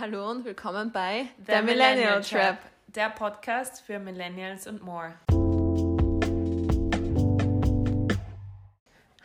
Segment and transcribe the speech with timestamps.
[0.00, 5.14] Hallo und willkommen bei The Millennial Trap, der Podcast für Millennials und more.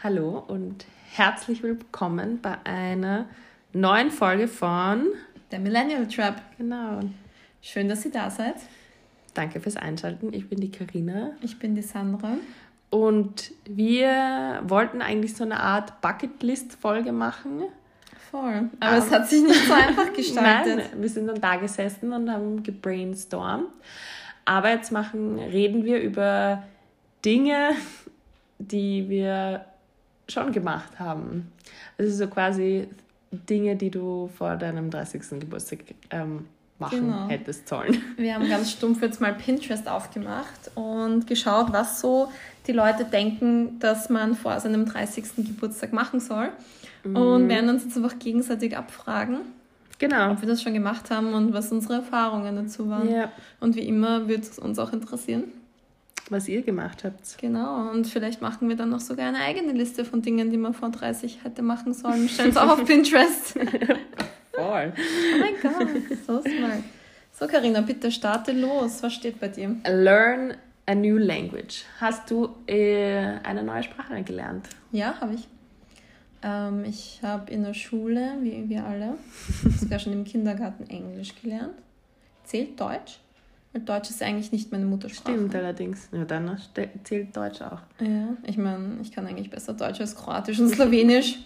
[0.01, 3.25] Hallo und herzlich willkommen bei einer
[3.73, 5.07] neuen Folge von
[5.51, 6.41] Der Millennial Trap.
[6.57, 7.01] Genau.
[7.61, 8.55] Schön, dass ihr da seid.
[9.33, 10.33] Danke fürs Einschalten.
[10.33, 12.37] Ich bin die Karina Ich bin die Sandra.
[12.89, 17.63] und wir wollten eigentlich so eine Art Bucketlist-Folge machen.
[18.33, 18.67] Voll.
[18.79, 20.77] Aber es hat sich nicht so einfach gestaltet.
[20.77, 23.67] Nein, wir sind dann da gesessen und haben gebrainstormt.
[24.43, 26.63] Aber jetzt machen, reden wir über
[27.23, 27.73] Dinge,
[28.57, 29.65] die wir
[30.27, 31.51] schon gemacht haben.
[31.99, 32.87] Also so quasi
[33.31, 35.39] Dinge, die du vor deinem 30.
[35.39, 35.79] Geburtstag
[36.09, 36.47] ähm,
[36.79, 37.27] machen Genau.
[37.29, 38.01] hättest sollen.
[38.17, 42.31] Wir haben ganz stumpf jetzt mal Pinterest aufgemacht und geschaut, was so
[42.65, 45.35] die Leute denken, dass man vor seinem 30.
[45.37, 46.49] Geburtstag machen soll.
[47.03, 49.37] Und werden uns jetzt einfach gegenseitig abfragen,
[49.99, 50.31] Genau.
[50.31, 53.09] ob wir das schon gemacht haben und was unsere Erfahrungen dazu waren.
[53.11, 55.45] Ja, Und wie immer wird es uns auch interessieren.
[56.29, 57.37] was ihr gemacht habt.
[57.39, 60.73] Genau, und vielleicht machen wir dann noch sogar eine eigene Liste von Dingen, die man
[60.73, 62.29] vor 30 hätte machen sollen.
[62.29, 63.53] Stellen es auch auf Pinterest.
[64.55, 64.93] Voll.
[64.95, 65.87] Oh mein Gott,
[66.25, 66.83] so smart.
[67.37, 69.03] So, Karina, bitte starte los.
[69.03, 69.75] Was steht bei dir?
[69.85, 70.53] Learn
[70.85, 71.83] a new language.
[71.99, 74.69] Hast du äh, eine neue Sprache gelernt?
[74.91, 75.47] Ja, habe ich.
[76.43, 79.15] Ähm, ich habe in der Schule, wie wir alle,
[79.79, 81.73] sogar schon im Kindergarten Englisch gelernt.
[82.43, 83.19] Zählt Deutsch?
[83.71, 85.35] Weil Deutsch ist eigentlich nicht meine Muttersprache.
[85.35, 86.09] Stimmt allerdings.
[86.11, 86.59] Ja, dann
[87.03, 87.79] zählt Deutsch auch.
[87.99, 91.39] Ja, ich meine, ich kann eigentlich besser Deutsch als Kroatisch und Slowenisch.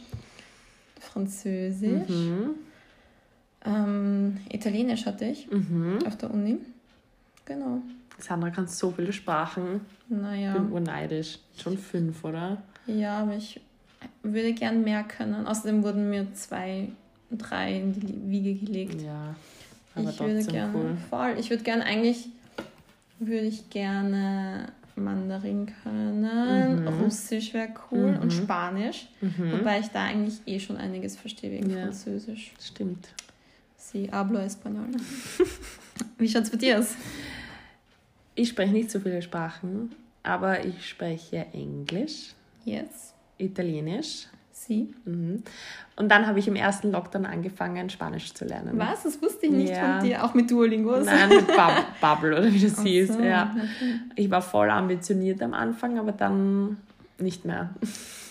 [1.00, 2.10] Französisch.
[2.10, 2.50] Mhm.
[3.66, 6.00] Ähm, Italienisch hatte ich Mhm.
[6.06, 6.58] auf der Uni.
[7.46, 7.82] Genau.
[8.20, 9.82] Sandra kann so viele Sprachen.
[10.10, 10.54] Naja.
[10.54, 11.40] bin urneidisch.
[11.62, 12.58] Schon fünf, oder?
[12.88, 13.60] Ja, aber ich
[14.24, 15.48] würde gern mehr können.
[15.48, 16.90] Außerdem wurden mir zwei,
[17.32, 19.02] drei in die Wiege gelegt.
[19.02, 19.36] Ja.
[19.96, 20.98] Aber ich würde gerne cool.
[21.10, 21.36] voll.
[21.40, 22.30] Ich würde gerne eigentlich
[23.20, 26.82] würde ich gerne Mandarin können.
[26.82, 26.88] Mhm.
[26.88, 28.20] Russisch wäre cool Mhm.
[28.20, 29.08] und Spanisch.
[29.22, 29.54] Mhm.
[29.54, 31.84] Wobei ich da eigentlich eh schon einiges verstehe wegen Ja.
[31.84, 32.52] Französisch.
[32.60, 33.08] Stimmt.
[33.76, 34.88] Sie hablo español.
[36.20, 36.96] Wie schaut's bei dir aus?
[38.36, 42.34] Ich spreche nicht so viele Sprachen, aber ich spreche Englisch,
[42.66, 43.14] Yes.
[43.38, 44.28] Italienisch.
[44.52, 44.94] Sie.
[45.06, 45.44] Mhm.
[45.96, 48.78] Und dann habe ich im ersten Lockdown angefangen, Spanisch zu lernen.
[48.80, 49.04] Was?
[49.04, 50.00] Das wusste ich nicht Ja.
[50.00, 50.24] von dir.
[50.26, 51.00] Auch mit Duolingo.
[51.00, 51.72] Nein, mit Bub
[52.02, 53.14] Bubble oder wie das Ach hieß.
[53.14, 53.56] so, Ja.
[54.16, 56.78] Ich war voll ambitioniert am Anfang, aber dann
[57.20, 57.70] nicht mehr.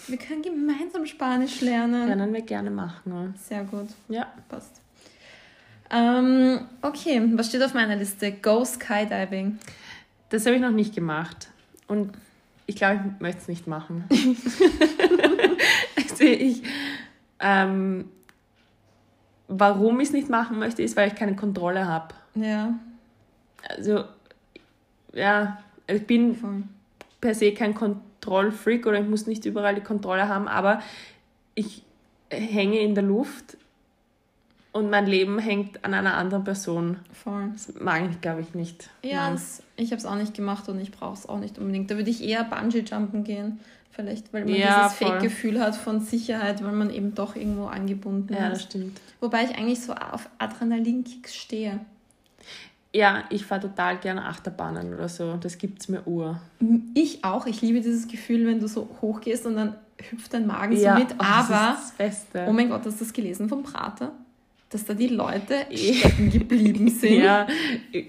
[0.09, 2.09] Wir können gemeinsam Spanisch lernen.
[2.09, 3.35] Können wir gerne machen.
[3.39, 4.27] Sehr gut, Ja.
[4.49, 4.81] passt.
[5.91, 8.33] Ähm, okay, was steht auf meiner Liste?
[8.33, 9.59] Go Skydiving.
[10.31, 11.49] Das habe ich noch nicht gemacht.
[11.87, 12.11] Und
[12.67, 14.05] ich glaube, ich möchte es nicht machen.
[15.97, 16.63] also ich,
[17.41, 18.09] ähm,
[19.49, 22.15] warum ich es nicht machen möchte, ist, weil ich keine Kontrolle habe.
[22.35, 22.75] Ja,
[23.69, 24.05] Also,
[25.13, 26.63] ja, ich bin voll.
[27.21, 30.83] per se kein Kontrollfreak oder ich muss nicht überall die Kontrolle haben, aber
[31.55, 31.83] ich
[32.31, 33.57] hänge in der Luft
[34.77, 36.99] und mein Leben hängt an einer anderen Person.
[37.13, 37.49] voll.
[37.53, 38.91] Das mag ich, glaube ich, nicht.
[39.03, 41.91] Ja, das, ich habe es auch nicht gemacht und ich brauche es auch nicht unbedingt.
[41.91, 43.59] Da würde ich eher Bungee-Jumpen gehen.
[43.91, 44.99] Vielleicht, weil man Ja, dieses.
[44.99, 48.65] Fake-Gefühl hat von Sicherheit, weil man eben doch irgendwo angebunden ja, das ist.
[48.67, 49.01] stimmt.
[49.21, 51.81] Wobei ich eigentlich so auf Adrenalinkicks stehe.
[52.95, 55.37] Ja, ich fahre total gerne Achterbahnen oder so.
[55.39, 56.41] Das gibt es mir ur.
[56.95, 57.47] Ich auch.
[57.47, 59.75] Ich liebe dieses Gefühl, wenn du so hochgehst und dann
[60.11, 61.13] hüpft dein Magen ja, so mit.
[61.15, 62.47] oh, das Aber, ist das Beste.
[62.49, 64.13] oh mein Gott, hast du das gelesen vom Prater?
[64.71, 67.23] Dass da die Leute stecken geblieben sind.
[67.23, 67.47] ja,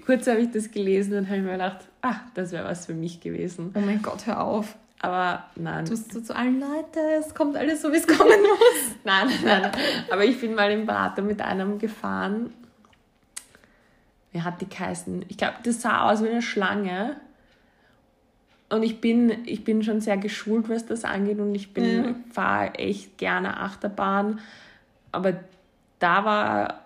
[0.04, 3.20] kurz habe ich das gelesen und habe mir gedacht, ah, das wäre was für mich
[3.20, 3.70] gewesen.
[3.74, 4.76] Oh mein Gott, hör auf.
[5.00, 5.84] Aber nein.
[5.84, 8.94] Du bist so zu allen Leute, es kommt alles so, wie es kommen muss.
[9.04, 9.72] Nein, nein, nein.
[10.10, 12.52] Aber ich bin mal im Prater mit einem gefahren.
[14.32, 15.24] Wer hat die geheißen?
[15.28, 17.16] Ich glaube, das sah aus wie eine Schlange.
[18.70, 21.38] Und ich bin, ich bin schon sehr geschult, was das angeht.
[21.38, 22.14] Und ich bin, Ja.
[22.32, 24.40] fahre echt gerne Achterbahn.
[25.12, 25.34] Aber
[25.98, 26.80] da war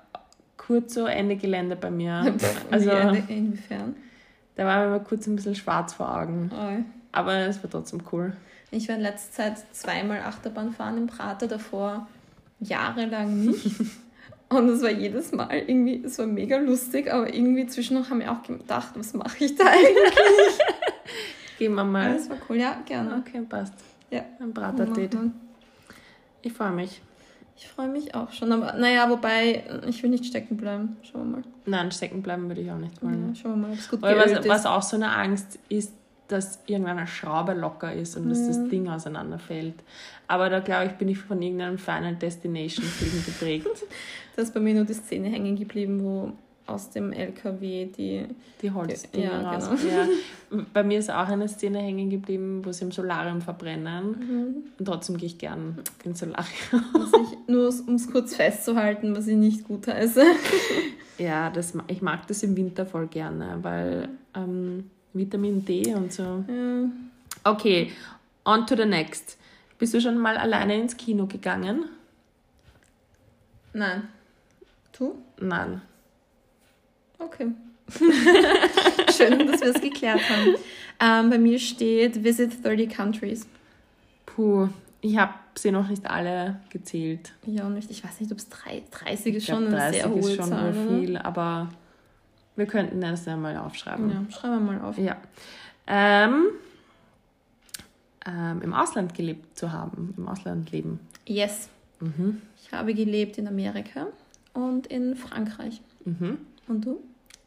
[0.57, 2.35] kurz so Ende Gelände bei mir.
[2.71, 3.97] Also Wie, inwiefern?
[4.55, 6.51] da war mir mal kurz ein bisschen schwarz vor Augen.
[6.53, 6.85] Oh.
[7.13, 8.33] Aber es war trotzdem cool.
[8.71, 12.07] Ich war in letzter Zeit zweimal Achterbahn fahren im Prater, davor
[12.61, 13.81] jahrelang nicht.
[14.49, 18.31] Und es war jedes Mal irgendwie, es war mega lustig, aber irgendwie zwischendurch haben wir
[18.31, 20.59] auch gedacht, was mache ich da eigentlich?
[21.59, 22.15] Gehen wir mal.
[22.15, 23.17] Das war cool, ja, gerne.
[23.17, 23.73] Okay, passt.
[24.11, 24.25] Ja.
[24.39, 24.53] Ein.
[24.53, 25.35] Machen
[26.43, 27.01] Ich freue mich.
[27.57, 30.97] Ich freue mich auch schon, aber naja, wobei, ich will nicht stecken bleiben.
[31.03, 31.43] Schauen wir mal.
[31.67, 33.29] Nein, stecken bleiben würde ich auch nicht wollen.
[33.29, 34.49] Ja, schauen wir mal, ob es gut Weil was, ist.
[34.49, 35.93] was auch so eine Angst ist,
[36.29, 39.75] dass irgendeine Schraube locker ist und dass das Ding auseinanderfällt.
[40.29, 43.69] Aber da glaube ich, bin ich von irgendeinem Final Destination Film geprägt.
[44.35, 46.33] Da ist bei mir nur die Szene hängen geblieben, wo
[46.67, 48.27] aus dem LKW die,
[48.61, 49.69] die Holzdinger Ja, raus.
[49.81, 49.93] genau.
[49.93, 50.09] Ja.
[50.73, 54.09] Bei mir ist auch eine Szene hängen geblieben, wo sie im Solarium verbrennen.
[54.11, 54.55] Mhm.
[54.79, 56.47] Und trotzdem gehe ich gern ins Solarium.
[57.23, 60.23] ich, nur um es kurz festzuhalten, was ich nicht gut heiße.
[61.19, 66.23] Ja, das, ich mag das im Winter voll gerne, weil ähm, Vitamin D und so.
[66.49, 66.89] Ja.
[67.45, 67.93] Okay,
[68.45, 69.37] on to the next.
[69.79, 71.85] Bist du schon mal alleine ins Kino gegangen?
[73.75, 74.09] Nein.
[74.99, 75.15] Du?
[75.39, 75.83] Nein.
[77.25, 77.53] Okay.
[79.17, 80.55] Schön, dass wir es geklärt haben.
[81.01, 83.47] Ähm, bei mir steht Visit 30 Countries.
[84.25, 84.69] Puh,
[85.01, 87.33] ich habe sie noch nicht alle gezählt.
[87.45, 90.09] Ja, und nicht, ich weiß nicht, ob es 30 ist Ich glaub, schon eine sehr
[90.09, 90.73] hohe ist schon Zahl.
[90.73, 91.69] viel, aber
[92.57, 94.11] wir könnten das ja mal aufschreiben.
[94.11, 94.97] Ja, schreiben wir mal auf.
[94.99, 95.17] Ja.
[95.87, 96.45] Ähm,
[98.27, 101.01] ähm, Im Ausland gelebt zu haben, im Ausland leben.
[101.27, 101.69] Yes.
[102.01, 102.41] Mhm.
[102.63, 104.07] Ich habe gelebt in Amerika
[104.55, 105.81] und in Frankreich.
[106.05, 106.39] Mhm.
[106.69, 107.01] Und du?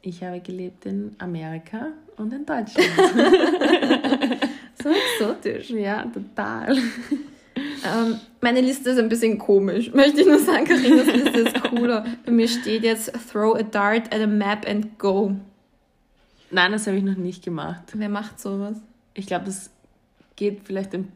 [0.08, 1.88] Ich habe gelebt in Amerika
[2.18, 2.90] und in Deutschland.
[4.84, 5.72] So exotisch.
[5.72, 6.78] ja, total.
[6.78, 9.92] Ähm, meine Liste ist ein bisschen komisch.
[9.94, 12.06] Möchte ich nur sagen, Carinas Liste ist cooler.
[12.24, 15.36] Bei mir steht jetzt Throw a dart at a map and go.
[16.52, 17.82] Nein, das habe ich noch nicht gemacht.
[17.94, 18.78] Wer macht sowas?
[19.16, 19.72] Ich glaube, das
[20.36, 21.08] geht vielleicht im-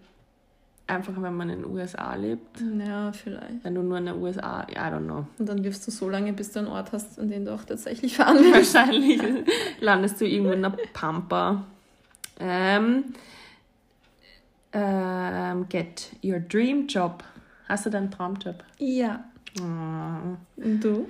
[0.89, 2.61] einfach, wenn man in den USA lebt.
[2.79, 3.63] Ja, vielleicht.
[3.63, 5.25] Wenn du nur in den USA, I don't know.
[5.37, 7.63] Und dann wirfst du so lange, bis du einen Ort hast, an den du auch
[7.63, 8.73] tatsächlich fahren willst.
[8.75, 9.21] Wahrscheinlich
[9.79, 11.65] landest du irgendwo in der Pampa.
[12.39, 13.05] Ähm,
[14.71, 17.23] ähm, get your dream job.
[17.67, 18.63] Hast du deinen Traumjob?
[18.77, 19.23] Ja.
[19.61, 21.09] Ah, Und du?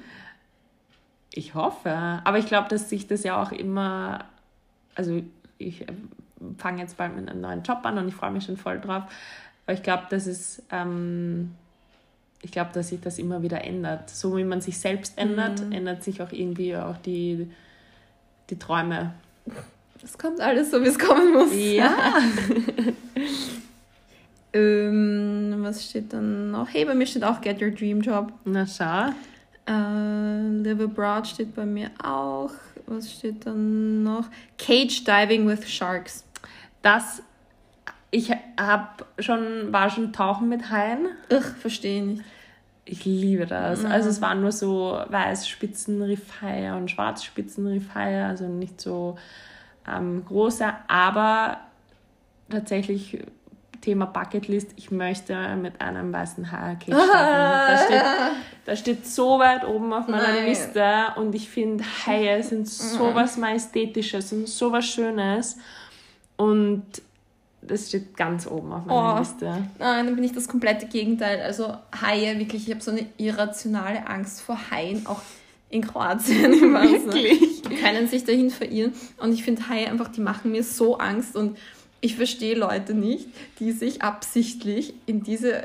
[1.34, 1.92] Ich hoffe.
[2.24, 4.26] Aber ich glaube, dass sich das ja auch immer.
[4.96, 5.22] Also,
[5.58, 5.86] ich
[6.58, 9.04] fange jetzt bald mit einem neuen Job an und ich freue mich schon voll drauf.
[9.69, 10.63] Aber ich glaube, dass es.
[10.71, 11.51] Ähm,
[12.42, 14.10] ich glaube, dass sich das immer wieder ändert.
[14.10, 15.71] So wie man sich selbst ändert, Mhm.
[15.74, 17.51] ändert sich auch irgendwie auch die,
[18.50, 19.13] die Träume.
[20.01, 21.50] Das kommt alles so, wie es kommen muss.
[21.54, 21.95] Ja.
[24.51, 26.68] Ähm, was steht dann noch?
[26.74, 28.33] Hey, bei mir steht auch Get Your Dream Job.
[28.45, 29.10] Na schau.
[29.68, 32.50] Äh, Live Abroad steht bei mir auch.
[32.88, 34.25] Was steht dann noch?
[34.57, 36.24] Cage Diving with Sharks.
[36.81, 37.21] Das,
[38.12, 41.08] ich hab schon, war schon tauchen mit Haien.
[41.32, 42.24] Ugh, verstehe nicht.
[42.86, 43.86] Ich liebe das.
[43.86, 49.16] Also es waren nur so Weißspitzenriffhaie und Schwarzspitzenriffhaie, also nicht so
[49.88, 51.58] ähm, große, aber
[52.50, 53.20] tatsächlich
[53.82, 57.00] Thema Bucketlist, ich möchte mit einem weißen Cage tauchen.
[57.70, 58.04] Das steht,
[58.66, 60.46] das steht so weit oben auf meiner Nein.
[60.46, 60.84] Liste
[61.16, 65.58] und ich finde Haie sind sowas Majestätisches und sowas Schönes
[66.38, 66.84] und
[67.62, 69.20] das steht ganz oben auf meiner Oh.
[69.20, 69.46] Liste.
[69.80, 71.42] Nein, dann bin ich das komplette Gegenteil.
[71.42, 75.22] Also Haie, wirklich, ich habe so eine irrationale Angst vor Haien, auch
[75.70, 77.06] in Kroatien im Wasser.
[77.14, 77.62] Wirklich?
[77.62, 78.94] Die können sich dahin verirren.
[79.18, 81.36] Und ich finde Haie einfach, die machen mir so Angst.
[81.36, 81.58] Und
[82.02, 83.28] ich verstehe Leute nicht,
[83.60, 85.64] die sich absichtlich in diese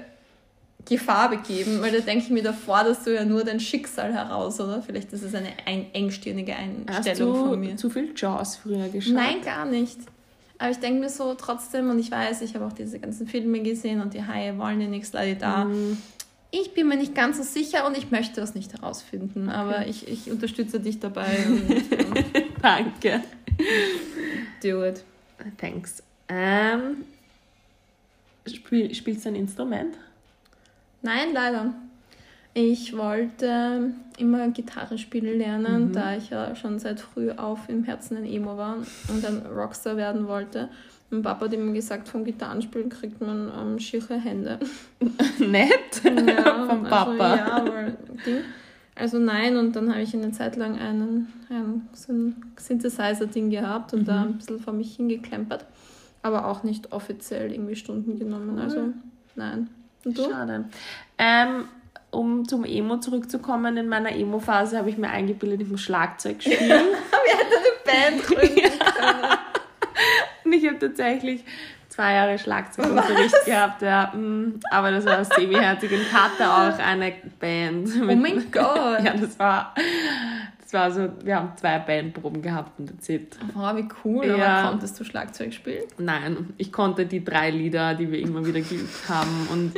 [0.87, 4.61] Gefahr begeben, weil da denke ich mir davor, dass du ja nur dein Schicksal heraus,
[4.61, 4.83] oder?
[4.83, 6.53] Vielleicht ist es eine ein engstirnige
[6.87, 7.77] Hast Einstellung du von mir.
[7.79, 9.15] zu viel Jaws früher geschaut?
[9.15, 9.97] Nein, gar nicht.
[10.59, 13.61] Aber ich denke mir so trotzdem, und ich weiß, ich habe auch diese ganzen Filme
[13.61, 15.65] gesehen und die Haie wollen ja nichts, leider da.
[15.65, 15.99] Mhm.
[16.51, 20.07] Ich bin mir nicht ganz so sicher und ich möchte das nicht herausfinden, aber ich,
[20.07, 22.15] ich unterstütze dich dabei und ähm,
[22.63, 23.23] Danke.
[24.63, 25.03] do it.
[25.59, 26.03] Thanks.
[26.29, 27.05] Ähm,
[28.47, 29.99] spiel, spielst du ein Instrument?
[31.03, 31.75] Nein, leider.
[32.57, 35.93] Ich wollte immer Gitarre spielen lernen, Mhm.
[35.93, 39.97] da ich ja schon seit früh auf im Herzen ein Emo war und ein Rockstar
[39.97, 40.69] werden wollte.
[41.11, 44.59] Mein Papa hat immer gesagt, vom Gitarrenspielen kriegt man ähm, schiere Hände.
[45.39, 46.01] Nett.
[46.05, 47.37] Ja, Vom Also, Papa.
[47.37, 47.83] ja, aber
[48.25, 48.39] Ding.
[48.97, 53.93] Also nein, und dann habe ich eine Zeit lang einen, ein, so ein Synthesizer-Ding gehabt
[53.93, 54.29] und da Mhm.
[54.29, 55.67] ein bisschen vor mich hingeklempert.
[56.23, 58.59] Aber auch nicht offiziell irgendwie Stunden genommen.
[58.61, 58.91] Also
[59.35, 59.69] nein.
[60.05, 60.23] Und du?
[60.31, 60.67] Schade.
[61.19, 61.65] Ähm,
[62.15, 66.87] um zum Emo zurückzukommen, in meiner Emo-Phase habe ich mir eingebildet, ich muss Schlagzeug spielen.
[67.85, 68.71] Band gründen.
[70.45, 71.45] Und ich habe tatsächlich
[71.89, 74.13] zwei Jahre Schlagzeugunterricht gehabt, ja.
[74.15, 77.89] mm, Aber das war semi-herzig und hatte auch eine Band.
[78.01, 79.01] Oh mein Gott.
[79.05, 79.75] Ja, das war,
[80.61, 83.37] das war so, wir haben zwei Bandproben gehabt und that's it.
[83.55, 84.27] Oh, wie cool.
[84.27, 84.61] Ja.
[84.61, 85.85] Aber konntest du Schlagzeug spielen?
[85.99, 89.49] Nein, ich konnte die drei Lieder, die wir immer wieder geübt haben.
[89.53, 89.75] Und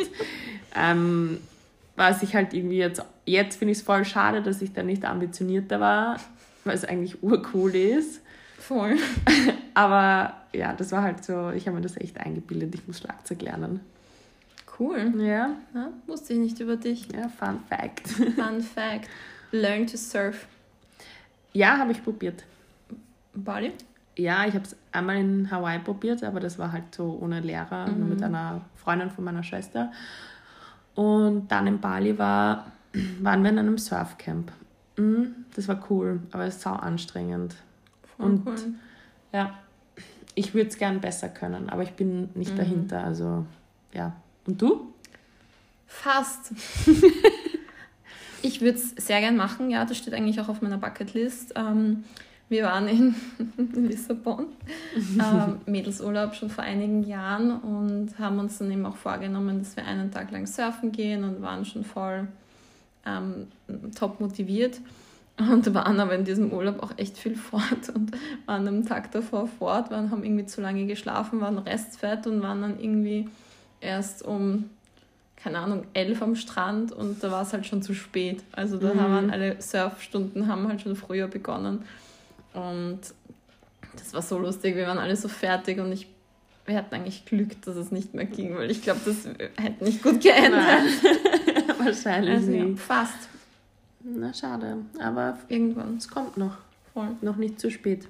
[0.74, 1.38] ähm,
[1.96, 5.04] was ich halt irgendwie jetzt, jetzt finde ich es voll schade, dass ich da nicht
[5.04, 6.20] ambitionierter war,
[6.64, 8.20] weil es eigentlich urcool ist.
[8.58, 8.96] Voll.
[9.74, 13.42] Aber ja, das war halt so, ich habe mir das echt eingebildet, ich muss Schlagzeug
[13.42, 13.80] lernen.
[14.78, 15.12] Cool.
[15.18, 15.56] Ja.
[15.74, 15.88] ja.
[16.06, 17.08] Wusste ich nicht über dich.
[17.12, 18.08] Ja, Fun Fact.
[18.08, 19.08] Fun Fact.
[19.50, 20.46] Learn to surf.
[21.52, 22.44] Ja, habe ich probiert.
[23.34, 23.72] Bali?
[24.16, 27.86] Ja, ich habe es einmal in Hawaii probiert, aber das war halt so ohne Lehrer,
[27.86, 27.98] mhm.
[27.98, 29.92] nur mit einer Freundin von meiner Schwester.
[30.96, 32.72] Und dann in Bali war,
[33.20, 34.50] waren wir in einem Surfcamp.
[34.96, 37.54] Mhm, das war cool, aber es ist sau anstrengend.
[38.16, 38.56] Voll Und cool.
[39.32, 39.54] ja,
[40.34, 42.56] ich würde es gern besser können, aber ich bin nicht mhm.
[42.58, 43.04] dahinter.
[43.04, 43.46] Also
[43.92, 44.16] ja.
[44.46, 44.92] Und du?
[45.86, 46.52] Fast.
[48.42, 51.52] ich würde es sehr gern machen, ja, das steht eigentlich auch auf meiner Bucketlist.
[51.56, 52.04] Ähm,
[52.48, 53.14] wir waren in
[53.88, 54.46] Lissabon,
[54.96, 59.84] ähm, Mädelsurlaub schon vor einigen Jahren und haben uns dann eben auch vorgenommen, dass wir
[59.84, 62.28] einen Tag lang surfen gehen und waren schon voll
[63.04, 63.48] ähm,
[63.94, 64.80] top motiviert
[65.38, 68.12] und waren aber in diesem Urlaub auch echt viel fort und
[68.46, 72.62] waren am Tag davor fort, waren, haben irgendwie zu lange geschlafen, waren restfett und waren
[72.62, 73.28] dann irgendwie
[73.80, 74.70] erst um,
[75.36, 78.42] keine Ahnung, elf am Strand und da war es halt schon zu spät.
[78.52, 79.00] Also da mhm.
[79.00, 81.84] haben alle Surfstunden haben halt schon früher begonnen.
[82.56, 83.00] Und
[83.94, 86.08] das war so lustig, wir waren alle so fertig und ich,
[86.64, 89.26] wir hatten eigentlich Glück, dass es nicht mehr ging, weil ich glaube, das
[89.62, 90.58] hätte nicht gut geendet.
[91.78, 92.80] Wahrscheinlich also, nicht.
[92.80, 93.28] Fast.
[94.02, 94.78] Na, schade.
[94.98, 95.98] Aber irgendwann.
[95.98, 96.56] Es kommt noch.
[96.94, 97.10] Voll.
[97.20, 98.08] Noch nicht zu spät.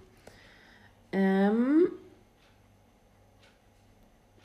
[1.11, 1.89] Ähm,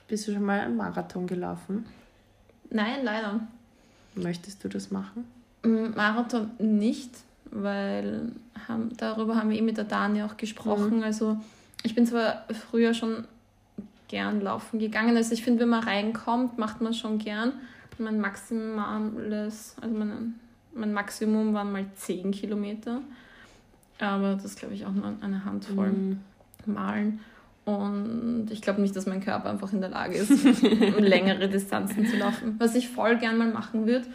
[0.08, 1.86] bist du schon mal einen Marathon gelaufen?
[2.70, 3.40] Nein, leider.
[4.16, 5.26] Möchtest du das machen?
[5.64, 7.12] Mm, Marathon nicht,
[7.52, 8.32] weil
[8.68, 10.98] haben, darüber haben wir eh mit der Dani auch gesprochen.
[10.98, 11.04] Mhm.
[11.04, 11.38] Also
[11.84, 13.26] ich bin zwar früher schon
[14.08, 15.16] gern laufen gegangen.
[15.16, 17.54] Also ich finde, wenn man reinkommt, macht man schon gern.
[17.98, 20.36] Mein maximales, also mein,
[20.74, 23.02] mein Maximum waren mal 10 Kilometer.
[24.00, 26.20] Aber das glaube ich auch nur eine Handvoll mhm.
[26.66, 27.20] Malen.
[27.64, 30.32] Und ich glaube nicht, dass mein Körper einfach in der Lage ist,
[31.00, 32.56] längere Distanzen zu laufen.
[32.58, 34.08] Was ich voll gern mal machen würde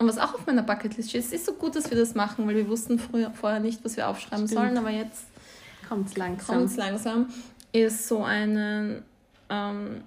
[0.00, 2.46] und was auch auf meiner Bucketlist steht, es ist so gut, dass wir das machen,
[2.46, 4.60] weil wir wussten früher, vorher nicht, was wir aufschreiben Stimmt.
[4.60, 5.26] sollen, aber jetzt
[5.86, 6.56] kommt es langsam.
[6.56, 7.26] Kommt's langsam.
[7.72, 9.02] Ist so einen,
[9.50, 10.00] ähm,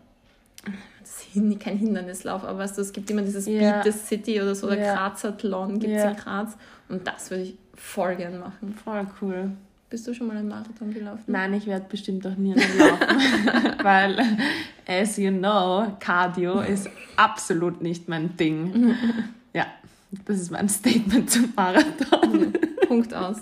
[1.31, 3.83] hin, kein Hindernislauf, aber weißt du, es gibt immer dieses yeah.
[3.83, 4.95] Beat the City oder so, oder yeah.
[4.95, 6.09] Grazathlon gibt es yeah.
[6.09, 6.57] in Graz.
[6.89, 8.73] Und das würde ich voll gern machen.
[8.83, 9.51] Voll cool.
[9.91, 11.23] Bist du schon mal einen Marathon gelaufen?
[11.27, 13.77] Nein, ich werde bestimmt auch nie einen laufen.
[13.83, 14.19] Weil,
[14.87, 18.95] as you know, Cardio ist absolut nicht mein Ding.
[20.13, 22.53] ja, das ist mein Statement zum Marathon.
[22.87, 23.37] Punkt aus.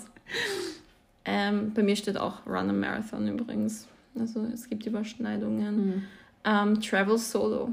[1.24, 3.86] Ähm, bei mir steht auch Run a Marathon übrigens.
[4.18, 5.86] Also es gibt Überschneidungen.
[5.86, 6.02] Mhm.
[6.44, 7.70] Ähm, Travel Solo.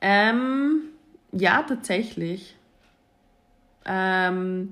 [0.00, 0.82] Ähm,
[1.32, 2.56] ja, tatsächlich.
[3.84, 4.70] Ähm,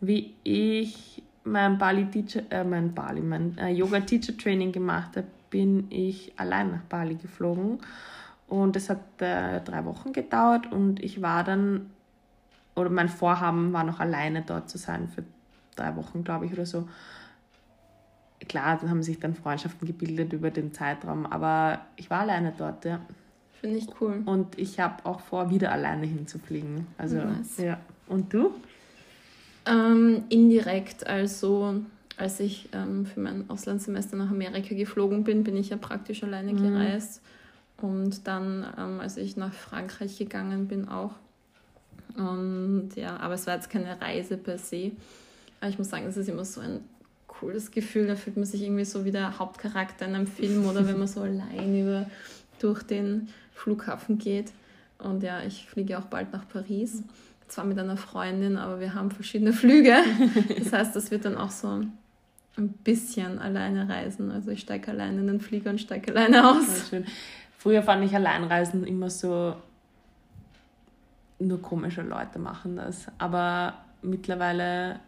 [0.00, 5.26] wie ich mein Bali Teacher, äh, mein Bali, mein äh, Yoga Teacher Training gemacht habe,
[5.50, 7.78] bin ich allein nach Bali geflogen.
[8.48, 11.90] Und es hat äh, drei Wochen gedauert und ich war dann,
[12.78, 15.24] oder mein Vorhaben war noch alleine dort zu sein für
[15.76, 16.88] drei Wochen, glaube ich, oder so.
[18.48, 22.84] Klar, da haben sich dann Freundschaften gebildet über den Zeitraum, aber ich war alleine dort,
[22.84, 23.00] ja.
[23.60, 24.22] Finde ich cool.
[24.24, 26.86] Und ich habe auch vor, wieder alleine hinzufliegen.
[26.96, 27.58] Also, nice.
[27.58, 27.80] ja.
[28.06, 28.52] Und du?
[29.66, 31.82] Ähm, indirekt, also
[32.16, 36.52] als ich ähm, für mein Auslandssemester nach Amerika geflogen bin, bin ich ja praktisch alleine
[36.52, 36.62] mhm.
[36.62, 37.20] gereist.
[37.80, 41.12] Und dann, ähm, als ich nach Frankreich gegangen bin, auch.
[42.18, 44.92] Und ja, aber es war jetzt keine Reise per se.
[45.60, 46.80] Aber ich muss sagen, es ist immer so ein
[47.26, 48.06] cooles Gefühl.
[48.06, 51.08] Da fühlt man sich irgendwie so wie der Hauptcharakter in einem Film oder wenn man
[51.08, 52.06] so allein über,
[52.58, 54.52] durch den Flughafen geht.
[54.98, 57.02] Und ja, ich fliege auch bald nach Paris
[57.48, 59.96] zwar mit einer Freundin, aber wir haben verschiedene Flüge.
[60.58, 64.30] Das heißt, das wird dann auch so ein bisschen alleine reisen.
[64.30, 66.90] Also ich steige alleine in den Flieger und steige alleine aus.
[67.56, 69.56] Früher fand ich Alleinreisen immer so,
[71.38, 73.06] nur komische Leute machen das.
[73.18, 75.00] Aber mittlerweile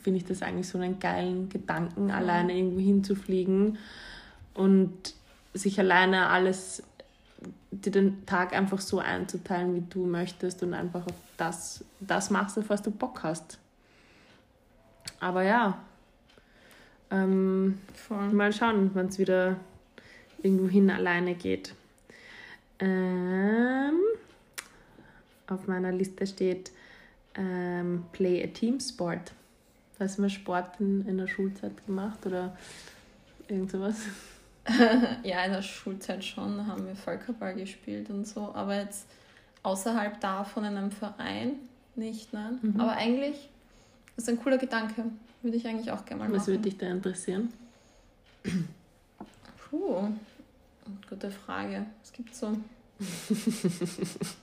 [0.00, 3.78] finde ich das eigentlich so einen geilen Gedanken, alleine irgendwo hinzufliegen
[4.54, 5.14] und
[5.54, 6.82] sich alleine alles
[7.70, 12.58] dir den Tag einfach so einzuteilen, wie du möchtest und einfach auf das, das machst,
[12.58, 13.58] auf was du Bock hast.
[15.20, 15.78] Aber ja,
[17.10, 17.78] ähm,
[18.32, 19.56] mal schauen, wann es wieder
[20.42, 21.74] irgendwo hin alleine geht.
[22.78, 23.21] Ähm,
[25.52, 26.72] auf meiner Liste steht
[27.34, 29.32] ähm, Play a Team Sport.
[29.98, 32.56] Hast du mal Sport in, in der Schulzeit gemacht oder
[33.48, 33.96] irgend sowas?
[35.22, 39.06] ja, in der Schulzeit schon, da haben wir Völkerball gespielt und so, aber jetzt
[39.62, 41.52] außerhalb davon in einem Verein
[41.94, 42.58] nicht, nein.
[42.62, 42.80] Mhm.
[42.80, 43.48] Aber eigentlich
[44.16, 45.04] ist ein cooler Gedanke.
[45.42, 46.40] Würde ich eigentlich auch gerne mal machen.
[46.40, 47.52] Was würde dich da interessieren?
[49.58, 50.08] Puh,
[51.08, 51.86] gute Frage.
[52.02, 52.56] Es gibt so.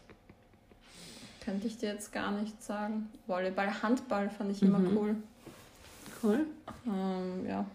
[1.43, 3.09] Könnte ich dir jetzt gar nicht sagen.
[3.27, 4.97] Volleyball, Handball fand ich immer Mhm.
[4.97, 5.15] cool.
[6.21, 6.45] Cool.
[6.85, 7.65] Ähm, ja.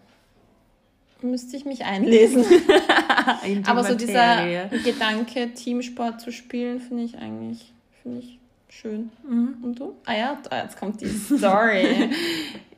[1.21, 2.45] Müsste ich mich einlesen.
[3.65, 4.67] Aber so dieser.
[4.83, 7.71] Gedanke, Teamsport zu spielen, finde ich eigentlich
[8.03, 8.37] finde ich
[8.69, 9.09] schön.
[9.27, 9.55] Mhm.
[9.63, 9.95] Und du?
[10.05, 12.09] Ah ja, da, jetzt kommt die Story.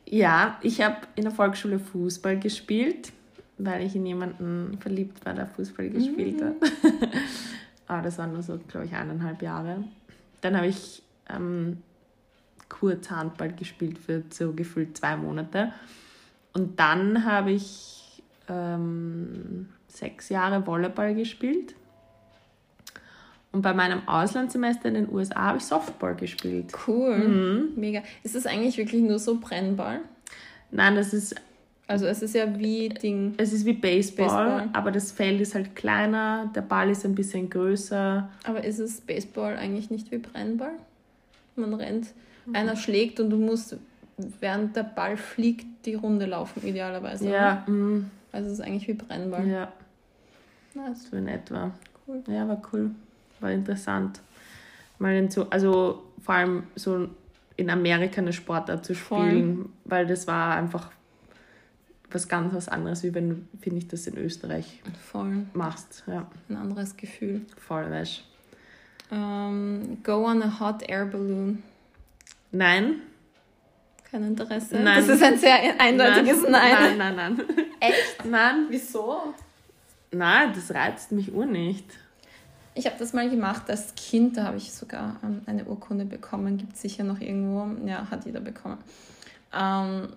[0.09, 3.11] Ja, ich habe in der Volksschule Fußball gespielt,
[3.57, 6.53] weil ich in jemanden verliebt war, der Fußball gespielt hat.
[7.87, 9.83] Aber das waren nur so, glaube ich, eineinhalb Jahre.
[10.47, 11.83] Dann habe ich ähm,
[12.69, 15.73] kurz Handball gespielt für so gefühlt zwei Monate.
[16.53, 21.75] Und dann habe ich ähm, sechs Jahre Volleyball gespielt.
[23.51, 26.73] Und bei meinem Auslandssemester in den USA habe ich Softball gespielt.
[26.87, 27.17] Cool.
[27.17, 27.69] Mhm.
[27.75, 28.03] Mega.
[28.23, 29.99] Ist es eigentlich wirklich nur so Brennball?
[30.71, 31.35] Nein, das ist
[31.89, 33.33] Also es ist ja wie Ding.
[33.37, 34.69] Es ist wie Baseball, Baseball.
[34.73, 38.29] aber das Feld ist halt kleiner, der Ball ist ein bisschen größer.
[38.43, 40.73] Aber ist es Baseball eigentlich nicht wie Brennball?
[41.55, 42.07] Man rennt,
[42.45, 42.55] Mhm.
[42.55, 43.77] einer schlägt und du musst,
[44.41, 47.29] während der Ball fliegt, die Runde laufen, idealerweise.
[47.29, 49.47] Ja, mm, Also es ist eigentlich wie Brennball.
[49.47, 49.71] ja,
[50.73, 51.07] Nice.
[51.09, 51.71] so in etwa.
[52.05, 52.21] Cool.
[52.27, 52.91] Ja, war cool,
[53.39, 54.21] war interessant.
[54.99, 57.07] Mal so, also vor allem so
[57.55, 59.29] in Amerika eine Sportart zu Voll.
[59.29, 60.91] spielen, weil das war einfach
[62.11, 65.45] was ganz was anderes, wie wenn du, finde ich, das in Österreich Voll.
[65.53, 66.03] machst.
[66.07, 67.45] Ja, Ein anderes Gefühl.
[67.57, 68.23] voll, weißt
[69.11, 71.63] Ähm, go on a hot air balloon.
[72.51, 73.01] Nein.
[74.09, 74.75] Kein Interesse.
[74.79, 74.97] Nein.
[75.05, 76.97] Das ist ein sehr eindeutiges Nein.
[76.97, 77.41] Nein, nein, nein.
[77.79, 78.25] Echt?
[78.25, 78.67] Nein.
[78.69, 79.33] Wieso?
[80.11, 81.85] Nein, das reizt mich ur nicht.
[82.73, 86.57] Ich habe das mal gemacht als Kind, da habe ich sogar ähm, eine Urkunde bekommen,
[86.57, 88.77] gibt es sicher noch irgendwo, ja, hat jeder bekommen.
[89.51, 90.09] Ähm,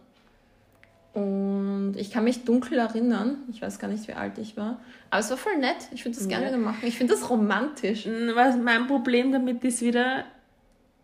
[1.13, 4.79] und ich kann mich dunkel erinnern, ich weiß gar nicht, wie alt ich war,
[5.11, 6.51] aber es war voll nett, ich würde das gerne Ja.
[6.53, 6.79] wieder machen.
[6.83, 8.07] Ich finde das romantisch.
[8.35, 10.25] Was mein Problem damit ist wieder,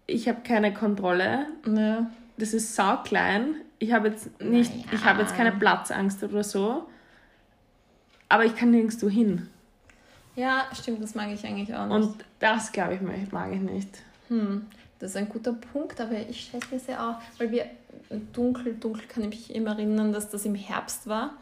[0.06, 1.46] ich habe keine Kontrolle.
[1.66, 2.08] Ja.
[2.38, 3.56] Das ist sau klein.
[3.78, 4.86] Ich habe jetzt nicht, Naja.
[4.92, 6.86] ich habe jetzt keine Platzangst oder so.
[8.28, 9.48] Aber ich kann nirgendwo hin.
[10.36, 11.94] ja, stimmt, das mag ich eigentlich auch nicht.
[11.96, 13.00] Und das, glaube ich,
[13.32, 13.88] mag ich nicht.
[14.28, 14.66] Hm,
[14.98, 17.66] das ist ein guter Punkt, aber ich stelle mir sehr auch, weil wir
[18.32, 21.34] dunkel, dunkel kann ich mich immer erinnern, dass das im Herbst war.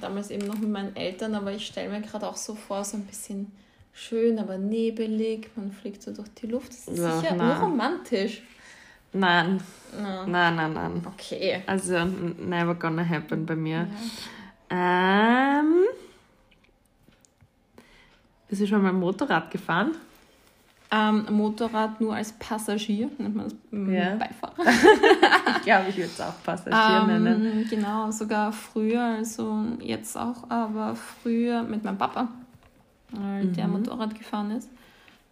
[0.00, 2.96] Damals eben noch mit meinen Eltern, aber ich stelle mir gerade auch so vor, so
[2.96, 3.52] ein bisschen
[3.92, 6.70] schön, aber nebelig, man fliegt so durch die Luft.
[6.70, 7.58] Das ist Ja, sicher na.
[7.60, 8.42] urromantisch.
[9.12, 9.60] Nein,
[9.96, 10.26] Ja.
[10.26, 11.06] nein, nein, nein.
[11.06, 11.62] Okay.
[11.66, 13.86] Also, never gonna happen bei mir.
[14.70, 15.60] Ja.
[15.60, 15.84] Ähm.
[18.48, 19.92] Bist du schon mal Motorrad gefahren?
[20.96, 24.14] Ähm, Motorrad nur als Passagier, nennt man das ähm, Ja.
[24.16, 24.54] Beifahrer.
[25.56, 27.46] Ich glaube, ich würde es auch Passagier nennen.
[27.46, 32.28] Ähm, genau, sogar früher, also jetzt auch, aber früher mit meinem Papa,
[33.12, 33.72] weil der Mhm.
[33.74, 34.68] Motorrad gefahren ist.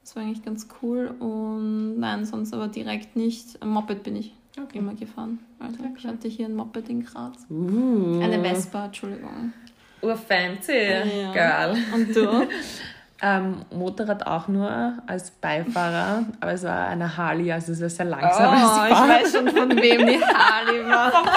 [0.03, 3.63] Das war eigentlich ganz cool und nein, sonst aber direkt nicht.
[3.65, 4.79] Moped bin ich Okay.
[4.79, 5.39] immer gefahren.
[5.61, 7.47] Also Sehr ich hatte hier ein Moped in Graz.
[7.51, 8.21] Uh.
[8.23, 9.53] Eine Vespa, Entschuldigung.
[10.01, 10.73] Urfancy,
[11.21, 11.33] Ja.
[11.33, 11.77] Girl.
[11.95, 12.49] Und du?
[13.25, 18.07] Ähm, Motorrad auch nur als Beifahrer, aber es war eine Harley, also es war sehr
[18.07, 21.13] Oh, langsames ich weiß schon, von wem die Harley war.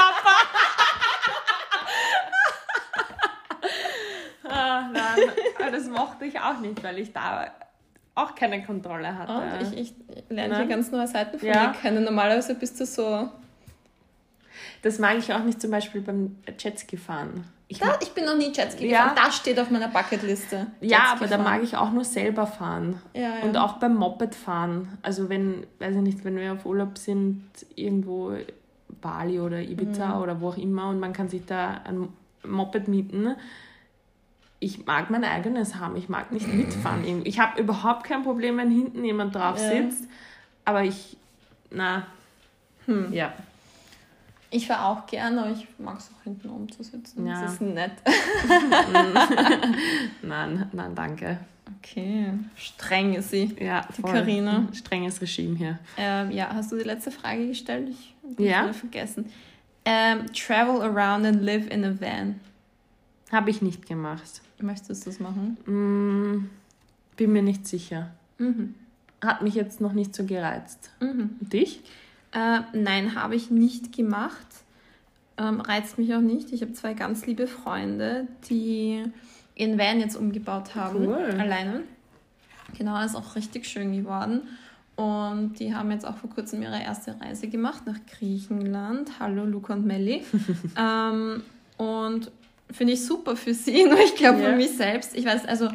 [4.47, 7.47] Ah, nein, aber das mochte ich auch nicht, weil ich da
[8.13, 9.33] auch keine Kontrolle hatte.
[9.33, 9.93] Und ich, ich
[10.29, 11.67] lerne hier ganz neue Seiten von Ja.
[11.67, 12.03] dir kennen.
[12.03, 13.29] Normalerweise bist du so.
[14.83, 17.45] Das mag ich auch nicht zum Beispiel beim Jetski fahren.
[17.67, 19.09] Ich Da, ich bin noch nie Jetski Ja.
[19.09, 19.15] gefahren.
[19.25, 20.67] Das steht auf meiner Bucketliste.
[20.81, 21.43] ja, Jetski aber da fahren.
[21.43, 23.01] mag ich auch nur selber fahren.
[23.13, 23.43] Ja, ja.
[23.43, 24.97] Und auch beim Moped fahren.
[25.01, 27.43] Also wenn, weiß ich nicht, wenn wir auf Urlaub sind,
[27.75, 28.33] irgendwo
[29.01, 30.21] Bali oder Ibiza Mhm.
[30.21, 32.09] oder wo auch immer und man kann sich da ein
[32.47, 33.35] Moped mieten.
[34.59, 35.95] Ich mag mein eigenes haben.
[35.95, 37.03] Ich mag nicht mitfahren.
[37.25, 39.69] Ich habe überhaupt kein Problem, wenn hinten jemand drauf Ja.
[39.71, 40.07] sitzt.
[40.65, 41.17] Aber ich,
[41.71, 42.03] na,
[42.85, 43.11] Hm.
[43.11, 43.33] ja.
[44.55, 47.27] Ich fahre auch gerne, aber ich mag es auch hinten oben zu sitzen.
[47.27, 47.41] Ja.
[47.41, 47.91] Das ist nett.
[50.21, 51.39] Nein, nein, danke.
[51.79, 53.53] Okay, streng ist sie.
[53.59, 54.11] Ja, Die voll.
[54.13, 54.67] Carina.
[54.73, 55.79] Strenges Regime hier.
[55.97, 57.89] Ähm, ja, hast du die letzte Frage gestellt?
[57.89, 58.71] Ich habe Ja.
[58.73, 59.25] vergessen.
[59.83, 62.39] Ähm, travel around and live in a van.
[63.31, 64.41] Habe ich nicht gemacht.
[64.59, 65.57] Möchtest du es machen?
[65.65, 66.49] Mm,
[67.17, 68.11] bin mir nicht sicher.
[68.37, 68.73] Mhm.
[69.21, 70.91] Hat mich jetzt noch nicht so gereizt.
[71.01, 71.31] Mhm.
[71.41, 71.81] Dich?
[72.35, 74.45] Äh, nein, habe ich nicht gemacht.
[75.37, 76.51] Ähm, reizt mich auch nicht.
[76.53, 79.03] Ich habe zwei ganz liebe Freunde, die
[79.55, 81.07] ihren Van jetzt umgebaut haben.
[81.07, 81.35] Cool.
[81.39, 81.83] Alleine.
[82.77, 84.41] Genau, ist auch richtig schön geworden.
[84.95, 89.11] Und die haben jetzt auch vor kurzem ihre erste Reise gemacht nach Griechenland.
[89.19, 90.23] Hallo Luca und Melli.
[90.79, 91.43] ähm,
[91.77, 92.31] und
[92.71, 94.49] finde ich super für sie, nur ich glaube Ja.
[94.51, 95.69] für mich selbst, ich weiß, also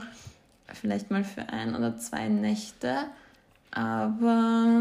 [0.72, 2.96] vielleicht mal für ein oder zwei Nächte,
[3.70, 4.80] aber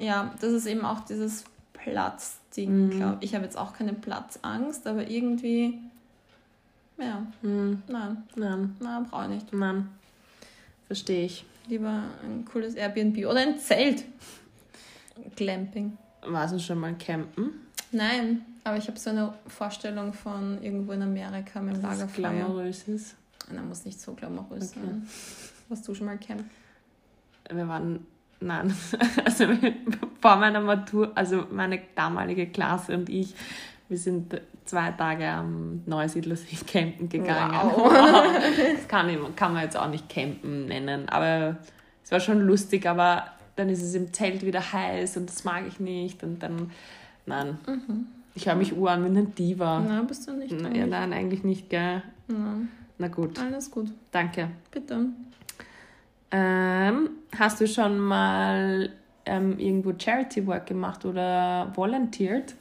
[0.00, 2.90] ja, das ist eben auch dieses Platzding, Mhm.
[2.90, 3.30] glaube ich.
[3.30, 5.78] Ich habe jetzt auch keine Platzangst, aber irgendwie,
[6.98, 9.52] ja, Hm, nein, nein, nein, brauche ich nicht.
[9.52, 9.88] nein.
[10.86, 11.44] Verstehe ich.
[11.66, 14.04] Lieber ein cooles Airbnb oder ein Zelt.
[15.36, 15.96] Glamping.
[16.26, 17.50] Warst du schon mal campen?
[17.92, 22.30] Nein, aber ich habe so eine Vorstellung von irgendwo in Amerika mit dem Lagerfeuer.
[22.30, 23.14] glamourös ist.
[23.52, 24.80] Nein, muss nicht so glamourös Okay.
[24.86, 25.08] sein.
[25.68, 26.50] Warst du schon mal campen?
[27.50, 28.06] Wir waren,
[28.44, 28.74] nein,
[29.24, 29.46] also
[30.20, 33.34] vor meiner Matur, also meine damalige Klasse und ich,
[33.88, 37.54] wir sind zwei Tage am Neusiedlersee campen gegangen.
[37.74, 37.92] Wow.
[38.76, 41.56] Das kann, ich, kann man jetzt auch nicht campen nennen, aber
[42.02, 43.24] es war schon lustig, aber
[43.56, 46.70] dann ist es im Zelt wieder heiß und das mag ich nicht und dann,
[47.26, 47.58] nein,
[48.34, 49.80] ich höre mich ur an wie eine Diva.
[49.86, 50.54] Na, bist du nicht.
[50.60, 52.02] Na, ja, nein, eigentlich nicht, gell?
[52.26, 52.56] Na,
[52.98, 53.90] Na gut, alles gut.
[54.10, 54.48] danke.
[54.70, 55.06] Bitte.
[56.36, 58.90] Ähm, hast du schon mal
[59.24, 62.56] ähm, irgendwo Charity Work gemacht oder volunteered?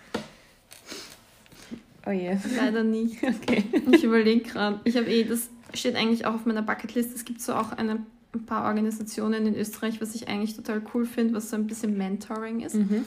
[2.05, 2.37] Oh je.
[2.55, 3.17] Leider nicht.
[3.23, 3.63] Okay.
[3.91, 4.79] Ich überlege gerade.
[4.83, 7.15] Ich habe eh, das steht eigentlich auch auf meiner Bucketlist.
[7.15, 8.03] Es gibt so auch eine,
[8.35, 11.97] ein paar Organisationen in Österreich, was ich eigentlich total cool finde, was so ein bisschen
[11.97, 12.75] Mentoring ist.
[12.75, 13.05] Mhm.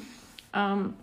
[0.53, 0.95] Ähm,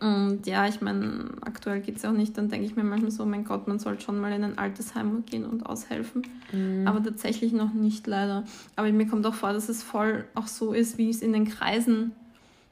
[0.00, 2.36] und ja, ich meine, aktuell geht es ja auch nicht.
[2.38, 5.24] Dann denke ich mir manchmal so, mein Gott, man sollte schon mal in ein Altersheim
[5.26, 6.22] gehen und aushelfen.
[6.52, 6.86] Mhm.
[6.86, 8.44] Aber tatsächlich noch nicht leider.
[8.76, 11.48] Aber mir kommt auch vor, dass es voll auch so ist, wie es in den
[11.48, 12.12] Kreisen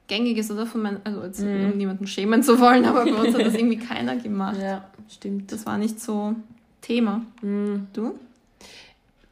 [0.09, 0.67] gängig ist, oder?
[0.67, 1.73] Von meinen, also jetzt, Mhm.
[1.73, 4.59] um niemanden schämen zu wollen, aber bei uns hat das irgendwie keiner gemacht.
[4.61, 5.51] Ja, stimmt.
[5.53, 6.35] Das war nicht so
[6.81, 7.23] Thema.
[7.41, 7.87] Mhm.
[7.93, 8.19] Du?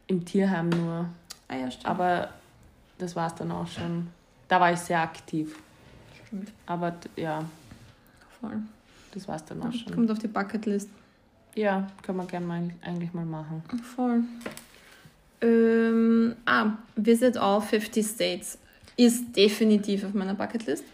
[0.06, 1.06] Im Tierheim nur.
[1.48, 1.86] Ah ja, stimmt.
[1.86, 2.28] Aber
[2.98, 4.08] das war es dann auch schon.
[4.48, 5.56] Da war ich sehr aktiv.
[6.26, 6.50] Stimmt.
[6.66, 7.44] Aber ja,
[8.40, 8.62] Voll.
[9.14, 9.94] das war es dann auch schon.
[9.94, 10.88] Kommt auf die Bucketlist.
[11.54, 13.62] Ja, kann man gerne mal, eigentlich mal machen.
[13.82, 14.22] Voll.
[15.42, 18.58] Ähm, ah, Visit All 50 States
[18.96, 20.84] ist definitiv auf meiner Bucketlist.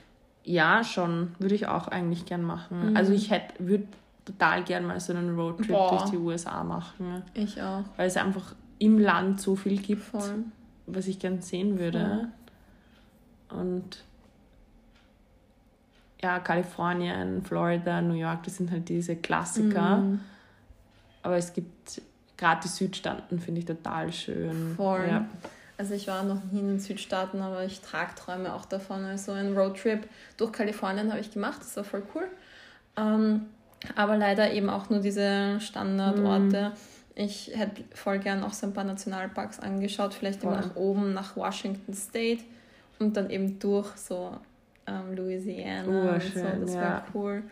[0.44, 1.32] Ja, schon.
[1.38, 2.90] Würde ich auch eigentlich gern machen.
[2.90, 2.96] Mhm.
[2.96, 3.86] Also ich hätte, würde
[4.24, 5.90] total gern mal so einen Roadtrip Boah.
[5.90, 7.22] durch die USA machen.
[7.34, 7.84] Ich auch.
[7.96, 10.44] Weil es einfach im Land so viel gibt, Voll.
[10.86, 12.28] was ich gern sehen würde.
[13.50, 14.04] Und
[16.22, 19.98] ja, Kalifornien, Florida, New York, das sind halt diese Klassiker.
[19.98, 20.20] Mhm.
[21.22, 22.00] Aber es gibt
[22.36, 24.74] gerade die Südstaaten, finde ich total schön.
[24.76, 25.06] Voll.
[25.08, 25.26] Ja.
[25.78, 29.04] Also ich war noch nie in den Südstaaten, aber ich trage Träume auch davon.
[29.04, 32.28] Also ein Roadtrip durch Kalifornien habe ich gemacht, das war voll cool.
[32.96, 33.46] Ähm,
[33.94, 36.72] aber leider eben auch nur diese Standardorte.
[37.14, 40.62] Ich hätte voll gern auch so ein paar Nationalparks angeschaut, vielleicht eben Voll.
[40.62, 42.42] nach oben, nach Washington State
[42.98, 44.32] und dann eben durch so
[44.86, 46.26] ähm, Louisiana und so.
[46.36, 46.80] Urschön, Das ja.
[46.80, 47.42] wäre cool.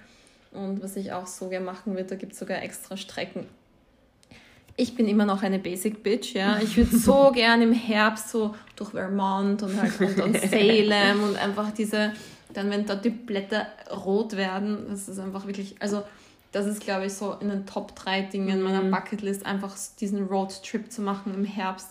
[0.52, 3.46] Und was ich auch so gerne machen würde, da gibt es sogar extra Strecken
[4.76, 6.58] ich bin immer noch eine Basic Bitch, ja.
[6.58, 11.36] Ich würde so gern im Herbst so durch Vermont und halt und, und Salem und
[11.36, 12.12] einfach diese,
[12.52, 13.66] dann wenn dort die Blätter
[14.04, 16.02] rot werden, das ist einfach wirklich, also
[16.52, 18.90] das ist glaube ich so in den Top 3 Dingen meiner Mhm.
[18.90, 21.90] Bucketlist, einfach diesen Roadtrip zu machen im Herbst,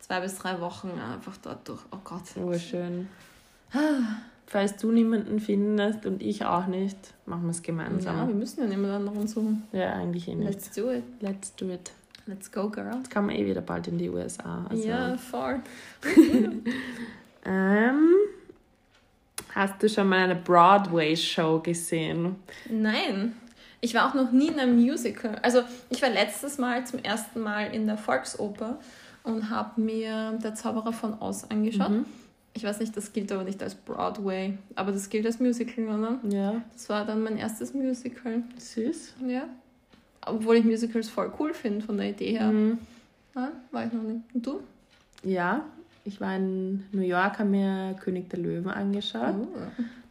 [0.00, 2.22] zwei bis drei Wochen einfach dort durch, oh Gott.
[2.36, 3.08] Urschön.
[4.46, 8.28] Falls du niemanden findest und ich auch nicht, machen wir es Ja, gemeinsam.
[8.28, 9.62] wir müssen ja niemand anderen suchen.
[9.72, 10.50] Ja, eigentlich eh nicht.
[10.50, 11.02] Let's do it.
[11.20, 11.90] Let's do it.
[12.26, 12.94] Let's go, girl.
[12.96, 14.66] Jetzt kann man eh wieder bald in die USA.
[14.70, 15.60] Also, Ja, voll.
[17.44, 18.08] ähm,
[19.54, 22.36] hast du schon mal eine Broadway-Show gesehen?
[22.70, 23.34] Nein.
[23.80, 25.36] Ich war auch noch nie in einem Musical.
[25.42, 28.78] Also ich war letztes Mal zum ersten Mal in der Volksoper
[29.24, 31.90] und habe mir Der Zauberer von Oz angeschaut.
[31.90, 32.06] Mhm.
[32.56, 36.18] Ich weiß nicht, das gilt aber nicht als Broadway, aber das gilt als Musical, oder?
[36.30, 38.42] Ja, Das war dann mein erstes Musical.
[38.56, 39.14] süß.
[39.26, 39.44] Ja.
[40.24, 42.50] Obwohl ich Musicals voll cool finde von der Idee her.
[42.50, 42.78] Mhm.
[43.34, 44.20] Ja, war ich noch nicht.
[44.32, 44.60] Und du?
[45.24, 45.64] Ja,
[46.04, 49.34] ich war in New York, habe mir König der Löwen angeschaut.
[49.36, 49.58] Oh.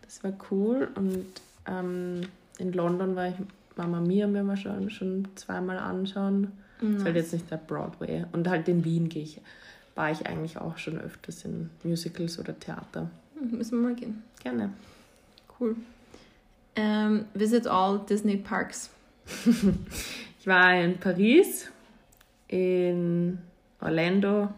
[0.01, 0.89] Das war cool.
[0.95, 1.25] Und
[1.65, 2.21] ähm,
[2.59, 3.35] in London war ich
[3.77, 6.51] Mama Mia mir mal schon, schon zweimal anschauen.
[6.81, 8.25] Das ist halt jetzt nicht der Broadway.
[8.33, 9.39] Und halt in Wien gehe ich,
[9.95, 13.09] war ich eigentlich auch schon öfters in Musicals oder Theater.
[13.37, 14.23] Hm, Müssen wir mal gehen.
[14.41, 14.73] Gerne.
[15.59, 15.75] Cool.
[16.75, 18.89] Ähm, visit all Disney Parks.
[20.43, 21.71] Ich war in Paris,
[22.49, 23.37] in
[23.79, 24.49] Orlando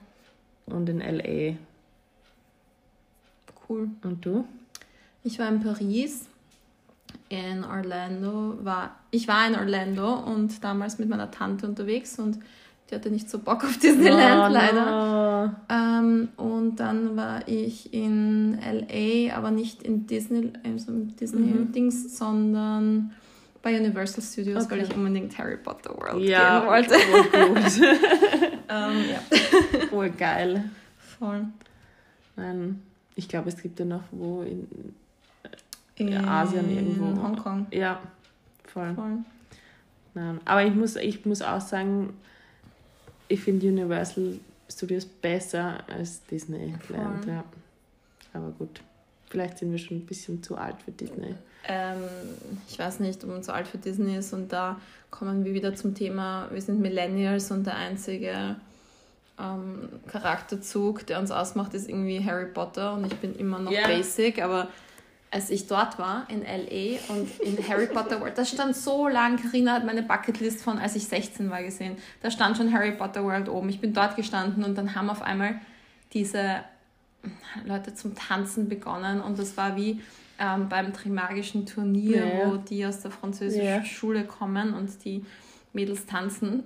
[0.66, 1.58] und in LA.
[3.70, 3.92] Cool.
[4.02, 4.48] Und du?
[5.24, 6.28] Ich war in Paris,
[7.30, 12.40] in Orlando, war, ich war in Orlando und damals mit meiner Tante unterwegs und
[12.90, 15.48] die hatte nicht so Bock auf Disneyland Oh, leider.
[15.48, 15.56] no.
[15.70, 21.16] Ähm, und dann war ich in LA, aber nicht in Disney, also im Mhm.
[21.16, 23.12] Disney-Dings, sondern
[23.62, 24.90] Bei Universal Studios, weil Okay.
[24.92, 26.94] ich unbedingt Harry Potter World Ja, gehen wollte.
[27.00, 27.58] voll gut.
[28.70, 29.88] ähm, ja.
[29.90, 30.66] voll geil.
[31.18, 31.46] Voll.
[32.36, 32.84] Nein,
[33.16, 34.68] ich glaube, es gibt ja noch wo in.
[35.96, 37.06] In Asien irgendwo.
[37.06, 37.66] In Hongkong.
[37.72, 38.00] Ja,
[38.68, 38.94] voll.
[38.94, 39.18] Voll.
[40.14, 40.40] Nein.
[40.46, 42.14] Aber ich muss, ich muss auch sagen,
[43.28, 47.26] ich finde Universal Studios besser als Disneyland.
[47.28, 47.44] Ja.
[48.34, 48.82] Aber gut.
[49.30, 51.36] Vielleicht sind wir schon ein bisschen zu alt für Disney.
[51.68, 52.04] Ähm,
[52.68, 55.76] ich weiß nicht, ob man zu alt für Disney ist und da kommen wir wieder
[55.76, 58.56] zum Thema, wir sind Millennials und der einzige
[59.40, 63.88] ähm, Charakterzug, der uns ausmacht, ist irgendwie Harry Potter und ich bin immer noch Ja.
[63.88, 64.68] basic, aber
[65.36, 69.36] als ich dort war in LA und in Harry Potter World, da stand so lang,
[69.36, 73.22] Karina hat meine Bucketlist von, als ich 16 war, gesehen, da stand schon Harry Potter
[73.26, 73.68] World oben.
[73.68, 75.60] Ich bin dort gestanden und dann haben auf einmal
[76.14, 76.64] diese
[77.66, 80.02] Leute zum Tanzen begonnen und das war wie
[80.40, 82.50] ähm, beim Trimagischen Turnier, ja.
[82.50, 83.84] wo die aus der französischen Ja.
[83.84, 85.26] Schule kommen und die
[85.74, 86.64] Mädels tanzen.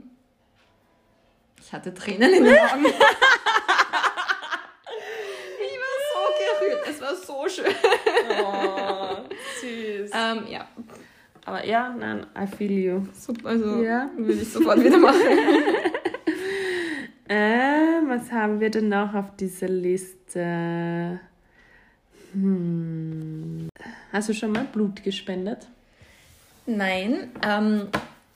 [1.60, 2.86] Ich hatte Tränen in den Augen.
[2.86, 2.99] ich
[5.79, 6.19] war so
[6.60, 6.88] gerührt.
[6.88, 7.65] Es war so schön.
[8.44, 9.18] Oh,
[9.62, 10.12] süß.
[10.13, 10.68] Ähm, ja,
[11.46, 13.08] Aber ja, nein, I feel you.
[13.13, 13.50] super.
[13.50, 14.10] Also Ja.
[14.18, 15.20] würde ich sofort wieder machen.
[17.32, 21.20] Äh, was haben wir denn noch auf dieser Liste?
[22.34, 23.70] Hm.
[24.12, 25.68] Hast du schon mal Blut gespendet?
[26.65, 27.89] Nein, ähm,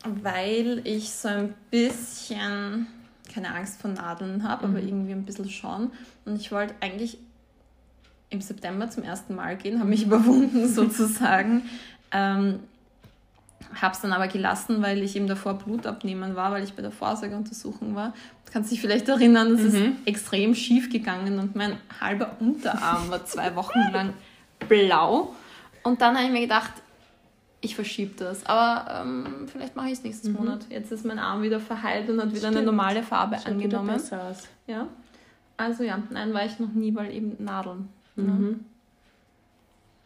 [0.06, 2.86] weil ich so ein bisschen
[3.34, 5.90] keine Angst vor Nadeln habe, aber irgendwie ein bisschen schon.
[6.26, 7.18] Und ich wollte eigentlich
[8.34, 11.64] im September zum ersten Mal gehen, habe mich überwunden sozusagen.
[12.12, 12.60] Ähm,
[13.82, 16.82] habe es dann aber gelassen, weil ich eben davor Blut abnehmen war, weil ich bei
[16.82, 18.14] der Vorsorgeuntersuchung war.
[18.46, 23.26] Du kannst dich vielleicht erinnern, es ist extrem schief gegangen und mein halber Unterarm war
[23.26, 24.14] zwei Wochen lang
[24.68, 25.34] blau.
[25.82, 26.72] Und dann habe ich mir gedacht,
[27.62, 28.46] ich verschiebe das.
[28.46, 30.66] Aber ähm, vielleicht mache ich es nächstes Monat.
[30.70, 32.66] Jetzt ist mein Arm wieder verheilt und hat wieder eine Stimmt.
[32.66, 33.94] normale Farbe Schaut wieder angenommen.
[33.94, 34.48] besser aus.
[34.68, 34.88] Ja.
[35.58, 37.90] Also ja, nein, war ich noch nie, weil eben Nadeln.
[38.16, 38.24] Ja.
[38.24, 38.66] Mhm.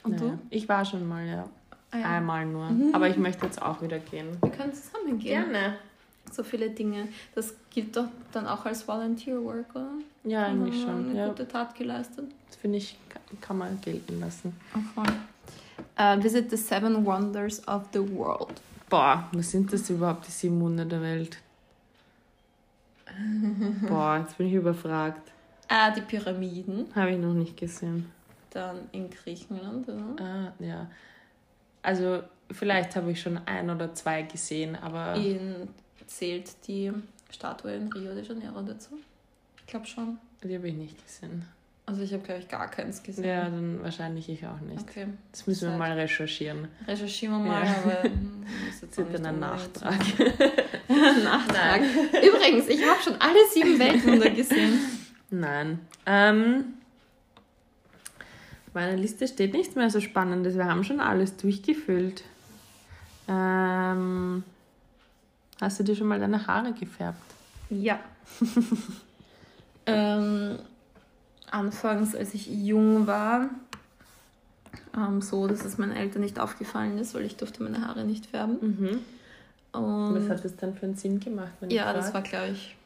[0.03, 0.39] Und Naja, du?
[0.49, 1.49] Ich war schon mal, ja.
[1.91, 2.05] Ah, ja.
[2.17, 2.69] Einmal nur.
[2.69, 2.93] Mhm.
[2.93, 4.37] Aber ich möchte jetzt auch wieder gehen.
[4.41, 5.43] Wir können zusammen gehen.
[5.51, 5.77] Gerne.
[6.31, 7.07] So viele Dinge.
[7.35, 9.91] Das gilt doch dann auch als Volunteer Work, oder?
[10.25, 11.09] Ja, eigentlich schon.
[11.09, 11.27] Eine Ja.
[11.29, 12.25] gute Tat geleistet.
[12.47, 12.97] Das finde ich,
[13.39, 14.53] kann, man gelten lassen.
[14.97, 15.03] Oh.
[15.95, 18.59] Äh, visit the Seven Wonders of the World.
[18.89, 21.37] Boah, was sind das überhaupt, die sieben Wunder der Welt?
[23.87, 25.31] Boah, jetzt bin ich überfragt.
[25.67, 26.85] Ah, die Pyramiden.
[26.95, 28.09] Habe ich noch nicht gesehen.
[28.51, 30.15] Dann in Griechenland, oder?
[30.23, 30.87] Ah, ja.
[31.81, 35.67] Also, vielleicht habe ich schon ein oder zwei gesehen, aber In,
[36.05, 36.91] zählt die
[37.29, 38.91] Statue in Rio de Janeiro dazu?
[39.59, 40.17] Ich glaube schon.
[40.43, 41.45] die habe ich nicht gesehen.
[41.85, 43.23] Also ich habe, glaube ich, gar keins gesehen.
[43.25, 44.81] Ja, dann wahrscheinlich ich auch nicht.
[44.81, 46.67] Okay, Das müssen wir mal recherchieren.
[46.85, 47.75] recherchieren wir mal, Ja.
[47.83, 49.93] aber hm, jetzt Das auch wird dann ein Nachtrag.
[51.23, 51.81] Nachtrag.
[52.11, 54.79] Übrigens, ich habe schon alle sieben Weltwunder gesehen.
[55.29, 55.79] Nein.
[56.05, 56.73] Ähm,
[58.67, 60.55] auf meiner Liste steht nichts mehr so Spannendes.
[60.55, 62.23] Wir haben schon alles durchgefüllt.
[63.27, 64.43] Ähm,
[65.59, 67.19] hast du dir schon mal deine Haare gefärbt?
[67.69, 67.99] Ja.
[69.85, 70.59] ähm,
[71.51, 73.49] anfangs, als ich jung war,
[74.95, 78.27] ähm, so, dass es meinen Eltern nicht aufgefallen ist, weil ich durfte meine Haare nicht
[78.27, 78.57] färben.
[78.61, 78.99] Mhm.
[79.73, 81.51] Und Was hat das dann für einen Sinn gemacht?
[81.59, 82.76] Wenn ja, das war, glaube ich,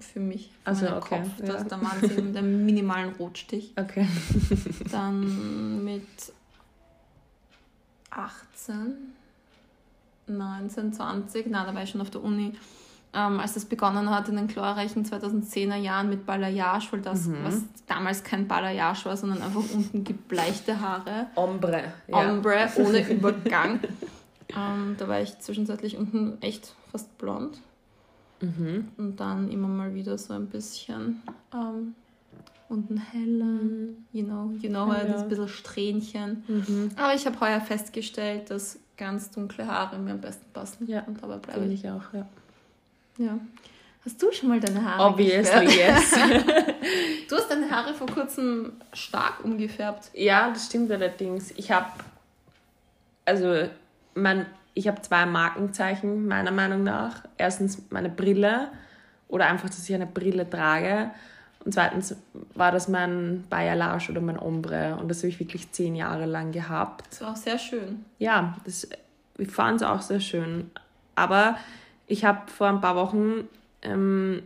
[0.00, 1.28] für mich, für Ach so, meinen okay, Kopf.
[1.40, 1.46] ja.
[1.46, 3.72] Das, da waren sie mit einem minimalen Rotstich.
[3.76, 4.06] Okay.
[4.90, 6.06] Dann mit
[8.10, 9.12] 18,
[10.26, 12.52] 19, 20, na, da war ich schon auf der Uni,
[13.14, 17.36] ähm, als das begonnen hat in den glorreichen 2010er Jahren mit Balayage, weil das, Mhm.
[17.44, 21.92] was damals kein Balayage war, sondern einfach unten gebleichte Haare, Ombre.
[22.10, 23.80] Ombre ohne Übergang.
[24.56, 27.60] ähm, da war ich zwischenzeitlich unten echt fast blond
[28.42, 28.88] Mhm.
[28.98, 31.22] und dann immer mal wieder so ein bisschen
[31.54, 31.94] ähm,
[32.68, 33.60] unten heller,
[34.12, 36.42] you know, you know, Ja, ein bisschen Strähnchen.
[36.48, 36.90] Mhm.
[36.96, 40.86] Aber ich habe heuer festgestellt, dass ganz dunkle Haare mir am besten passen.
[40.88, 41.84] Ja, und dabei bleibe ich.
[41.84, 42.26] ich auch, ja.
[43.18, 43.38] Ja.
[44.04, 46.12] Hast du schon mal deine Haare Obviously, yes.
[47.28, 50.10] Du hast deine Haare vor kurzem stark umgefärbt.
[50.14, 51.52] Ja, das stimmt allerdings.
[51.52, 51.86] Ich habe,
[53.24, 53.68] also,
[54.14, 57.22] mein, ich habe zwei Markenzeichen, meiner Meinung nach.
[57.36, 58.68] Erstens meine Brille
[59.28, 61.10] oder einfach, dass ich eine Brille trage.
[61.64, 62.16] Und zweitens
[62.54, 64.96] war das mein Balayage oder mein Ombre.
[65.00, 67.06] Und das habe ich wirklich zehn Jahre lang gehabt.
[67.10, 68.04] Das war auch sehr schön.
[68.18, 68.88] Ja, das,
[69.38, 70.70] ich fand es auch sehr schön.
[71.14, 71.56] Aber
[72.06, 73.48] ich habe vor ein paar Wochen
[73.82, 74.42] ähm,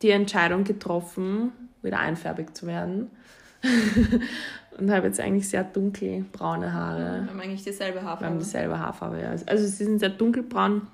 [0.00, 1.52] die Entscheidung getroffen,
[1.82, 3.10] wieder einfärbig zu werden.
[4.78, 7.22] Und habe jetzt eigentlich sehr dunkelbraune Haare.
[7.24, 8.38] Wir haben eigentlich dieselbe Wir haben Haarfarbe.
[8.38, 9.30] dieselbe Haarfarbe, ja.
[9.46, 10.86] Also sie sind sehr dunkelbraun,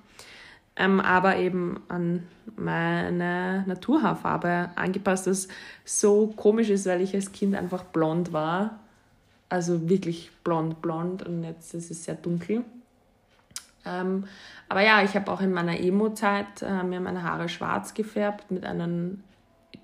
[0.76, 2.24] ähm, aber eben an
[2.56, 5.48] meine Naturhaarfarbe angepasst, das
[5.84, 8.80] so komisch ist, weil ich als Kind einfach blond war.
[9.48, 12.64] Also wirklich blond, blond und jetzt ist es sehr dunkel.
[13.86, 14.24] Ähm,
[14.68, 18.66] aber ja, ich habe auch in meiner Emo-Zeit äh, mir meine Haare schwarz gefärbt mit
[18.66, 19.22] einem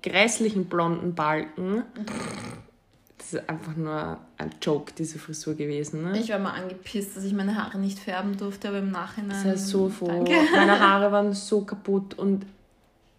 [0.03, 1.83] grässlichen blonden Balken.
[3.31, 6.03] Das ist einfach nur ein Joke, diese Frisur gewesen.
[6.03, 6.19] Ne?
[6.19, 9.39] Ich war mal angepisst, dass ich meine Haare nicht färben durfte, aber im Nachhinein.
[9.39, 10.05] Ich war so froh.
[10.05, 10.31] Danke.
[10.53, 12.45] Meine Haare waren so kaputt und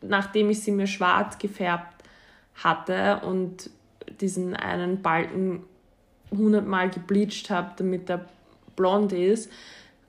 [0.03, 2.05] nachdem ich sie mir schwarz gefärbt
[2.55, 3.69] hatte und
[4.21, 5.65] diesen einen Balken
[6.31, 8.27] hundertmal gebleached habe, damit er
[8.77, 9.51] blond ist,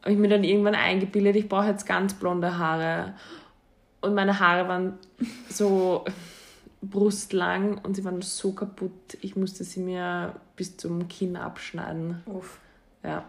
[0.04, 3.16] habe ich mir dann irgendwann eingebildet, ich brauche jetzt ganz blonde Haare.
[4.02, 5.00] Und meine Haare waren
[5.50, 6.06] so
[6.82, 9.18] brustlang und sie waren so kaputt.
[9.22, 12.22] Ich musste sie mir bis zum Kinn abschneiden.
[12.26, 12.60] Uff.
[13.04, 13.26] Ja.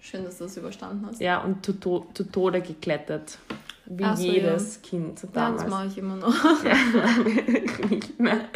[0.00, 1.20] Schön, dass du das überstanden hast.
[1.20, 3.38] Ja, und zu, to zu Tode geklettert.
[3.86, 5.70] Wie so, jedes Kind so Ja, das damals.
[5.70, 6.34] mache ich immer noch.
[7.90, 8.40] Nicht mehr.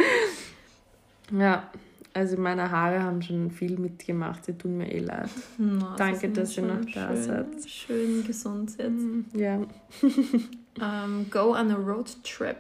[1.31, 1.70] Ja,
[2.14, 4.46] also meine Haare haben schon viel mitgemacht.
[4.46, 5.28] Sie tun mir eh leid.
[5.59, 7.46] Na, Danke, dass ihr noch da schön, seid.
[7.70, 9.35] Schön gesund jetzt.
[9.35, 9.61] Ja.
[10.81, 12.57] Ähm, go on a road trip.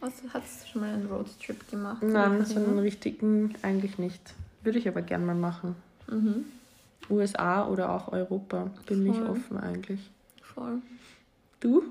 [0.00, 2.02] Was, hast du schon mal einen Roadtrip gemacht?
[2.02, 4.34] Nein, so einen richtigen eigentlich nicht.
[4.62, 5.74] Würde ich aber gern mal machen.
[6.08, 6.44] Mhm,
[7.10, 8.70] USA oder auch Europa.
[8.86, 9.26] Bin ich Voll.
[9.28, 10.00] offen eigentlich.
[10.42, 10.80] voll.
[11.60, 11.82] Du?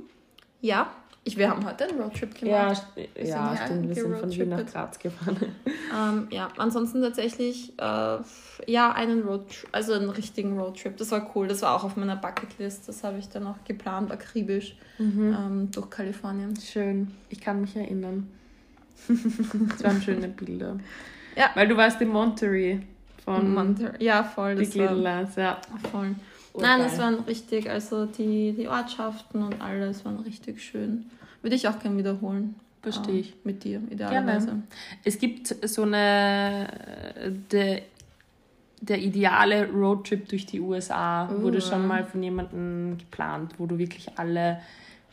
[0.62, 0.91] Ja,
[1.28, 2.84] ich, wir haben heute einen Roadtrip Ja, gemacht.
[2.96, 3.88] st- Wir ja stimmt.
[3.90, 4.66] Wir sind von Wien nach.
[4.66, 5.38] Graz gefahren.
[5.98, 8.18] Ähm, ja, ansonsten tatsächlich, äh,
[8.68, 10.98] ja, einen Roadtrip, also einen richtigen Roadtrip.
[10.98, 11.48] Das war cool.
[11.48, 12.90] Das war auch auf meiner Bucketlist.
[12.90, 16.56] Das habe ich dann auch geplant, akribisch, ähm, durch Kalifornien.
[16.58, 17.12] Schön.
[17.30, 18.28] Ich kann mich erinnern.
[19.08, 20.78] Es waren schöne Bilder.
[21.38, 21.52] Ja.
[21.56, 22.82] Weil du warst in Monterey
[23.24, 24.56] von Monter ja, voll.
[24.56, 25.62] Big Das Little war, Lies, ja.
[25.92, 26.16] voll.
[26.58, 26.78] Urgeil.
[26.80, 31.06] Nein, es waren richtig, also die, die Ortschaften und alles waren richtig schön.
[31.41, 32.56] Würde ich auch gerne wiederholen.
[32.82, 33.32] Verstehe ich.
[33.32, 34.63] Ähm, mit dir, idealerweise.
[35.04, 36.67] Es gibt so eine,
[37.52, 37.82] der,
[38.82, 41.41] der ideale Roadtrip durch die USA Uh.
[41.43, 44.60] wurde schon mal von jemandem geplant, wo du wirklich alle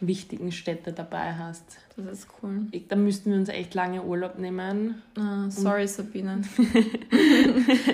[0.00, 1.78] wichtigen Städte dabei hast.
[1.96, 2.66] Das ist cool.
[2.72, 5.02] Ich, da müssten wir uns echt lange Urlaub nehmen.
[5.16, 6.42] Ah, sorry, Sabine.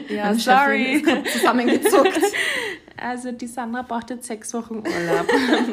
[0.08, 2.20] Ja, ist gerade zusammengezuckt.
[3.02, 5.26] Also die Sandra braucht jetzt sechs Wochen Urlaub.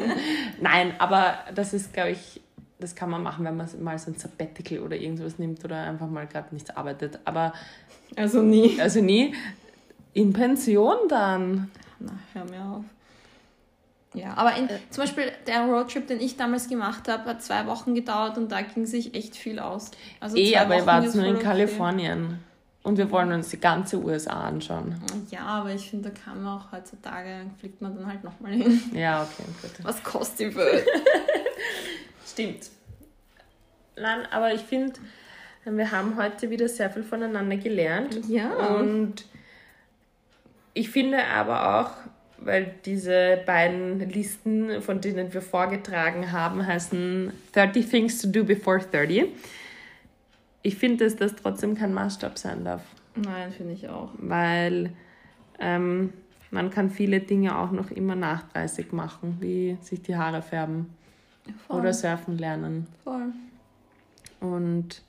[0.62, 2.40] Nein, aber das ist, glaube ich,
[2.78, 6.08] das kann man machen, wenn man mal so ein Sabbatical oder irgendwas nimmt oder einfach
[6.08, 7.18] mal gerade nichts arbeitet.
[7.26, 7.52] Aber
[8.16, 8.80] Also nie.
[8.80, 9.34] also nie
[10.14, 11.70] in Pension dann.
[11.98, 12.84] Na, hör mir auf.
[14.14, 17.94] Ja, aber in, zum Beispiel der Roadtrip, den ich damals gemacht habe, hat zwei Wochen
[17.94, 19.90] gedauert und da ging sich echt viel aus.
[20.18, 21.38] Also eh, aber ihr wart nur in.
[21.38, 22.38] Kalifornien.
[22.88, 24.94] Und wir wollen uns die ganze USA anschauen.
[25.30, 28.80] Ja, aber ich finde, da kann man auch heutzutage, fliegt man dann halt nochmal hin.
[28.94, 29.84] Ja, okay, gut.
[29.84, 30.86] Was kostet die Welt?
[32.26, 32.70] Stimmt.
[33.94, 34.94] Nein, aber ich finde,
[35.66, 38.20] wir haben heute wieder sehr viel voneinander gelernt.
[38.26, 38.54] Ja.
[38.54, 39.26] Und
[40.72, 41.90] ich finde aber auch,
[42.38, 48.78] weil diese beiden Listen, von denen wir vorgetragen haben, heißen 30 Things to Do Before
[48.78, 49.26] 30.
[50.62, 52.82] Ich finde, dass das trotzdem kein Maßstab sein darf,
[53.14, 54.10] Nein, finde ich auch.
[54.18, 54.90] weil
[55.58, 56.12] ähm,
[56.50, 60.86] man kann viele Dinge auch noch immer nach 30 machen, wie sich die Haare färben
[61.66, 61.80] Voll.
[61.80, 62.86] oder surfen lernen.
[63.04, 63.32] voll.
[64.40, 65.02] Und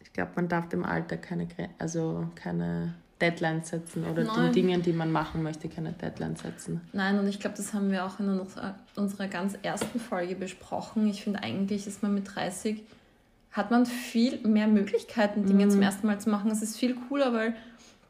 [0.00, 1.46] ich glaube, man darf dem Alter keine,
[1.78, 4.44] also keine Deadlines setzen oder Nein.
[4.46, 6.82] den Dingen, die man machen möchte, keine Deadlines setzen.
[6.92, 11.06] Nein, und ich glaube, das haben wir auch in unserer, unserer ganz ersten Folge besprochen.
[11.08, 12.82] Ich finde eigentlich, ist man mit 30,
[13.56, 16.50] hat man viel mehr Möglichkeiten, Dinge zum ersten Mal zu machen.
[16.50, 17.56] Es ist viel cooler, weil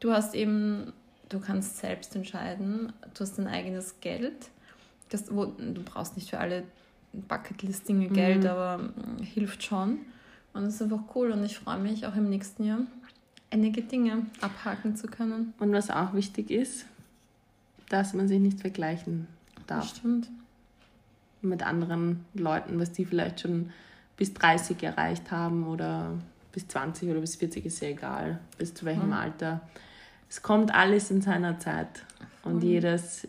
[0.01, 0.93] du hast eben,
[1.29, 4.51] du kannst selbst entscheiden, du hast dein eigenes Geld.
[5.11, 6.65] Das, wo, du brauchst nicht für alle
[7.13, 10.01] Bucketlist-Dinge Geld, aber mm, hilft schon.
[10.53, 12.81] Und es ist einfach cool und ich freue mich auch im nächsten Jahr,
[13.51, 15.55] einige Dinge abhaken zu können.
[15.61, 16.87] Und was auch wichtig ist,
[17.89, 20.29] dass man sich nicht vergleichen Das darf stimmt.
[21.41, 23.71] mit anderen Leuten, was die vielleicht schon
[24.17, 26.13] bis 30 erreicht haben oder
[26.53, 29.13] bis 20 oder bis 40 ist ja egal, bis zu welchem Mhm.
[29.13, 29.61] Alter.
[30.29, 31.89] Es kommt alles in seiner Zeit
[32.43, 32.65] und Voll.
[32.65, 33.29] jedes,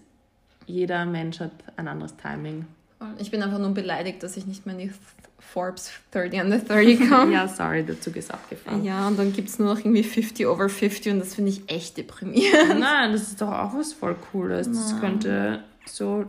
[0.66, 2.66] jeder Mensch hat ein anderes Timing.
[3.20, 4.92] Ich bin einfach nur beleidigt, dass ich nicht mehr in die
[5.40, 7.34] Forbes 30 under 30 komme.
[7.34, 8.84] Ja, sorry, der Zug ist abgefahren.
[8.84, 11.70] Ja, und dann gibt es nur noch irgendwie 50 over 50 und das finde ich
[11.70, 12.80] echt deprimierend.
[12.80, 14.68] Nein, das ist doch auch was voll Cooles.
[14.68, 15.02] Das Nein.
[15.02, 16.26] könnte so.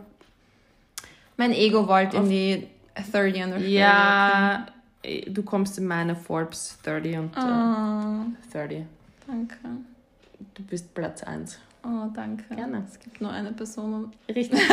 [1.37, 2.67] Mein Ego wollte in die
[3.11, 3.71] 30 under 30.
[3.71, 4.65] Ja,
[5.03, 8.85] eh, du kommst in meine Forbes 30 und Ah, äh, 30.
[9.27, 9.55] Danke.
[10.53, 11.59] Du bist Platz 1.
[11.83, 12.43] Oh, danke.
[12.55, 12.83] Gerne.
[12.89, 14.11] Es gibt nur eine Person.
[14.27, 14.59] Richtig.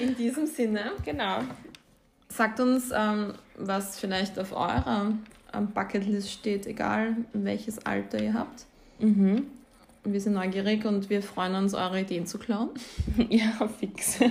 [0.00, 1.40] In diesem Sinne, genau.
[2.28, 5.12] sagt uns, ähm, was vielleicht auf eurer
[5.52, 8.64] ähm, Bucketlist steht, egal welches Alter ihr habt.
[8.98, 9.44] Mhm.
[10.04, 12.70] Wir sind neugierig und wir freuen uns, eure Ideen zu klauen.
[13.28, 14.18] Ja, fix.
[14.20, 14.30] Wir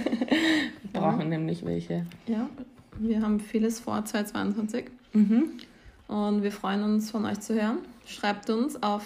[0.93, 2.05] brauchen nämlich welche.
[2.27, 2.49] Ja,
[2.97, 5.51] wir haben vieles vor 2022 Mhm.
[6.07, 7.79] und wir freuen uns, von euch zu hören.
[8.05, 9.03] Schreibt uns auf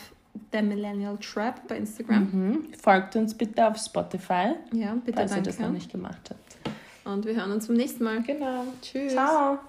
[0.51, 2.30] The Millennial Trap bei Instagram.
[2.32, 2.64] Mhm.
[2.82, 5.49] Folgt uns bitte auf Spotify, Ja, bitte falls ihr danke.
[5.49, 6.57] das noch nicht gemacht habt.
[7.05, 8.22] Und wir hören uns beim nächsten Mal.
[8.24, 8.64] Genau.
[8.82, 9.11] Tschüss.
[9.11, 9.59] Ciao.